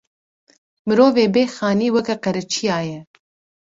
Mirovê 0.87 1.25
bê 1.33 1.43
xanî 1.55 1.87
weka 1.95 2.15
qereçiya 2.25 2.79
ye 2.89 2.99